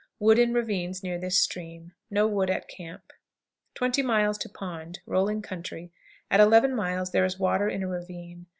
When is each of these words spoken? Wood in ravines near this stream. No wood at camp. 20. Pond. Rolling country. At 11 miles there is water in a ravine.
Wood 0.17 0.39
in 0.39 0.51
ravines 0.51 1.03
near 1.03 1.19
this 1.19 1.37
stream. 1.37 1.93
No 2.09 2.25
wood 2.25 2.49
at 2.49 2.67
camp. 2.67 3.13
20. 3.75 4.01
Pond. 4.51 4.99
Rolling 5.05 5.43
country. 5.43 5.91
At 6.31 6.39
11 6.39 6.73
miles 6.73 7.11
there 7.11 7.23
is 7.23 7.37
water 7.37 7.69
in 7.69 7.83
a 7.83 7.87
ravine. 7.87 8.47